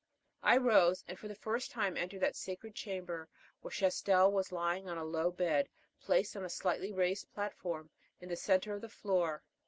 [0.41, 3.29] I rose, and for the first time entered that sacred chamber,
[3.61, 5.69] where Chastel was lying on a low bed
[6.01, 9.43] placed on a slightly raised platform in the center of the floor.